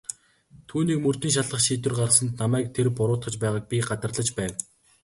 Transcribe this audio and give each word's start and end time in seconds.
Түүнийг 0.69 0.99
мөрдөн 1.03 1.33
шалгах 1.35 1.61
шийдвэр 1.65 1.95
гаргасанд 1.99 2.33
намайг 2.41 2.67
тэр 2.75 2.87
буруутгаж 2.97 3.35
байгааг 3.39 3.65
би 3.71 3.77
гадарлаж 3.89 4.29
байв. 4.37 4.53